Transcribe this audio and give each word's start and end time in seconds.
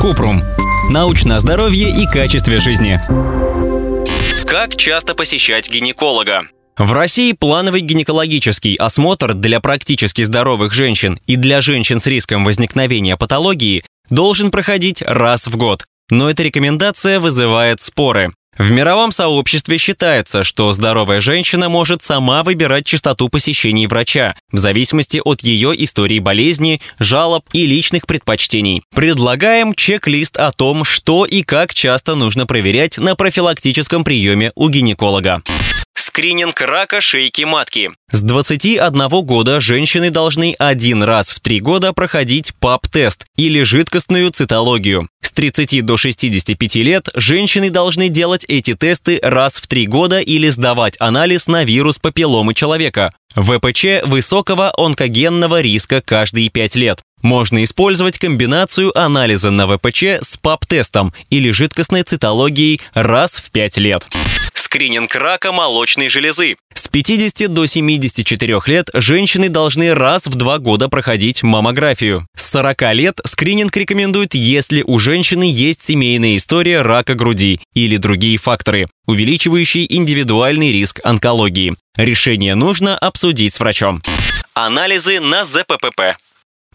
Купрум. 0.00 0.42
Научное 0.90 1.38
здоровье 1.38 1.90
и 1.90 2.06
качестве 2.06 2.58
жизни. 2.58 3.00
Как 4.46 4.76
часто 4.76 5.14
посещать 5.14 5.70
гинеколога? 5.70 6.42
В 6.78 6.92
России 6.92 7.32
плановый 7.32 7.80
гинекологический 7.80 8.74
осмотр 8.74 9.34
для 9.34 9.60
практически 9.60 10.22
здоровых 10.22 10.72
женщин 10.72 11.18
и 11.26 11.36
для 11.36 11.60
женщин 11.60 12.00
с 12.00 12.06
риском 12.06 12.44
возникновения 12.44 13.16
патологии 13.16 13.82
должен 14.10 14.50
проходить 14.50 15.02
раз 15.02 15.46
в 15.46 15.56
год. 15.56 15.84
Но 16.10 16.30
эта 16.30 16.42
рекомендация 16.42 17.18
вызывает 17.18 17.80
споры. 17.80 18.32
В 18.58 18.70
мировом 18.70 19.12
сообществе 19.12 19.76
считается, 19.76 20.42
что 20.42 20.72
здоровая 20.72 21.20
женщина 21.20 21.68
может 21.68 22.02
сама 22.02 22.42
выбирать 22.42 22.86
частоту 22.86 23.28
посещений 23.28 23.86
врача, 23.86 24.34
в 24.50 24.56
зависимости 24.56 25.20
от 25.22 25.42
ее 25.42 25.72
истории 25.84 26.20
болезни, 26.20 26.80
жалоб 26.98 27.44
и 27.52 27.66
личных 27.66 28.06
предпочтений. 28.06 28.82
Предлагаем 28.94 29.74
чек-лист 29.74 30.38
о 30.38 30.52
том, 30.52 30.84
что 30.84 31.26
и 31.26 31.42
как 31.42 31.74
часто 31.74 32.14
нужно 32.14 32.46
проверять 32.46 32.96
на 32.96 33.14
профилактическом 33.14 34.04
приеме 34.04 34.52
у 34.54 34.70
гинеколога. 34.70 35.42
Скрининг 35.96 36.60
рака 36.60 37.00
шейки 37.00 37.44
матки. 37.44 37.90
С 38.10 38.20
21 38.20 39.08
года 39.22 39.60
женщины 39.60 40.10
должны 40.10 40.54
один 40.58 41.02
раз 41.02 41.30
в 41.30 41.40
три 41.40 41.58
года 41.58 41.94
проходить 41.94 42.52
ПАП-тест 42.60 43.24
или 43.36 43.62
жидкостную 43.62 44.30
цитологию. 44.30 45.08
С 45.22 45.32
30 45.32 45.84
до 45.86 45.96
65 45.96 46.76
лет 46.76 47.08
женщины 47.14 47.70
должны 47.70 48.10
делать 48.10 48.44
эти 48.46 48.74
тесты 48.74 49.18
раз 49.22 49.54
в 49.54 49.66
три 49.68 49.86
года 49.86 50.20
или 50.20 50.50
сдавать 50.50 50.96
анализ 50.98 51.46
на 51.46 51.64
вирус 51.64 51.98
папилломы 51.98 52.52
человека. 52.52 53.14
ВПЧ 53.34 54.04
высокого 54.04 54.74
онкогенного 54.76 55.62
риска 55.62 56.02
каждые 56.02 56.50
5 56.50 56.76
лет. 56.76 57.00
Можно 57.22 57.64
использовать 57.64 58.18
комбинацию 58.18 58.96
анализа 58.98 59.50
на 59.50 59.66
ВПЧ 59.66 60.02
с 60.20 60.36
ПАП-тестом 60.36 61.14
или 61.30 61.50
жидкостной 61.52 62.02
цитологией 62.02 62.82
раз 62.92 63.38
в 63.38 63.50
5 63.50 63.78
лет. 63.78 64.06
Скрининг 64.58 65.14
рака 65.14 65.52
молочной 65.52 66.08
железы. 66.08 66.56
С 66.74 66.88
50 66.88 67.52
до 67.52 67.66
74 67.66 68.60
лет 68.66 68.90
женщины 68.94 69.48
должны 69.48 69.94
раз 69.94 70.26
в 70.26 70.34
два 70.34 70.58
года 70.58 70.88
проходить 70.88 71.42
маммографию. 71.42 72.26
С 72.36 72.50
40 72.50 72.94
лет 72.94 73.20
скрининг 73.24 73.76
рекомендуют, 73.76 74.34
если 74.34 74.82
у 74.82 74.98
женщины 74.98 75.44
есть 75.44 75.82
семейная 75.82 76.36
история 76.36 76.82
рака 76.82 77.14
груди 77.14 77.60
или 77.74 77.96
другие 77.96 78.38
факторы, 78.38 78.86
увеличивающие 79.06 79.94
индивидуальный 79.94 80.72
риск 80.72 81.00
онкологии. 81.04 81.76
Решение 81.96 82.54
нужно 82.54 82.96
обсудить 82.96 83.54
с 83.54 83.60
врачом. 83.60 84.00
Анализы 84.54 85.20
на 85.20 85.44
ЗППП. 85.44 86.16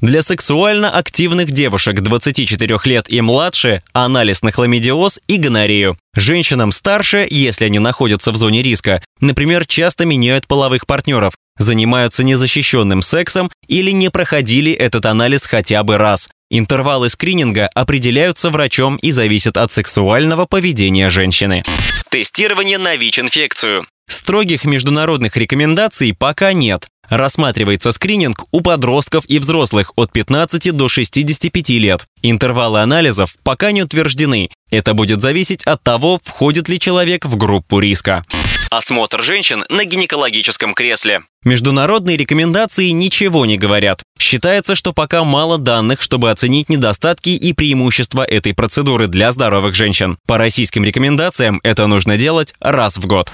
Для 0.00 0.22
сексуально 0.22 0.90
активных 0.90 1.50
девушек 1.50 2.00
24 2.00 2.78
лет 2.84 3.04
и 3.10 3.20
младше 3.20 3.82
анализ 3.92 4.40
на 4.40 4.50
хламидиоз 4.50 5.20
и 5.26 5.36
гонорею. 5.36 5.98
Женщинам 6.16 6.72
старше, 6.72 7.26
если 7.28 7.66
они 7.66 7.78
находятся 7.78 8.32
в 8.32 8.36
зоне 8.36 8.62
риска, 8.62 9.02
например, 9.20 9.66
часто 9.66 10.06
меняют 10.06 10.46
половых 10.46 10.86
партнеров, 10.86 11.34
занимаются 11.58 12.24
незащищенным 12.24 13.02
сексом 13.02 13.50
или 13.68 13.90
не 13.90 14.08
проходили 14.08 14.72
этот 14.72 15.04
анализ 15.04 15.44
хотя 15.44 15.82
бы 15.82 15.98
раз. 15.98 16.30
Интервалы 16.50 17.10
скрининга 17.10 17.68
определяются 17.74 18.48
врачом 18.48 18.96
и 18.96 19.10
зависят 19.10 19.58
от 19.58 19.70
сексуального 19.70 20.46
поведения 20.46 21.10
женщины. 21.10 21.62
Тестирование 22.10 22.78
на 22.78 22.96
ВИЧ-инфекцию. 22.96 23.84
Строгих 24.10 24.64
международных 24.64 25.36
рекомендаций 25.36 26.12
пока 26.12 26.52
нет. 26.52 26.88
Рассматривается 27.08 27.92
скрининг 27.92 28.44
у 28.50 28.60
подростков 28.60 29.24
и 29.28 29.38
взрослых 29.38 29.92
от 29.94 30.10
15 30.10 30.72
до 30.72 30.88
65 30.88 31.70
лет. 31.70 32.06
Интервалы 32.20 32.80
анализов 32.80 33.34
пока 33.44 33.70
не 33.70 33.84
утверждены. 33.84 34.50
Это 34.70 34.94
будет 34.94 35.22
зависеть 35.22 35.62
от 35.64 35.82
того, 35.84 36.20
входит 36.24 36.68
ли 36.68 36.80
человек 36.80 37.24
в 37.24 37.36
группу 37.36 37.78
риска. 37.78 38.24
Осмотр 38.70 39.20
женщин 39.20 39.64
на 39.68 39.84
гинекологическом 39.84 40.74
кресле. 40.74 41.22
Международные 41.44 42.16
рекомендации 42.16 42.90
ничего 42.90 43.44
не 43.44 43.58
говорят. 43.58 44.04
Считается, 44.16 44.76
что 44.76 44.92
пока 44.92 45.24
мало 45.24 45.58
данных, 45.58 46.00
чтобы 46.00 46.30
оценить 46.30 46.68
недостатки 46.68 47.30
и 47.30 47.52
преимущества 47.52 48.22
этой 48.22 48.54
процедуры 48.54 49.08
для 49.08 49.32
здоровых 49.32 49.74
женщин. 49.74 50.18
По 50.24 50.38
российским 50.38 50.84
рекомендациям 50.84 51.58
это 51.64 51.88
нужно 51.88 52.16
делать 52.16 52.54
раз 52.60 52.96
в 52.96 53.06
год. 53.08 53.32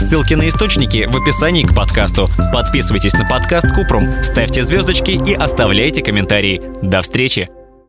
Ссылки 0.00 0.34
на 0.34 0.48
источники 0.48 1.06
в 1.08 1.16
описании 1.16 1.62
к 1.62 1.72
подкасту. 1.72 2.28
Подписывайтесь 2.52 3.12
на 3.12 3.28
подкаст 3.28 3.72
Купрум, 3.72 4.24
ставьте 4.24 4.64
звездочки 4.64 5.12
и 5.12 5.34
оставляйте 5.34 6.02
комментарии. 6.02 6.60
До 6.82 7.00
встречи! 7.02 7.48